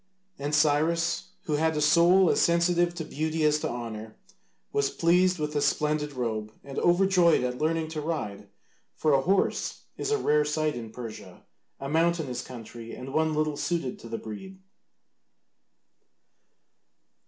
[0.39, 4.15] And Cyrus, who had a soul as sensitive to beauty as to honour,
[4.73, 8.47] was pleased with the splendid robe, and overjoyed at learning to ride,
[8.95, 11.43] for a horse is a rare sight in Persia,
[11.79, 14.57] a mountainous country, and one little suited to the breed.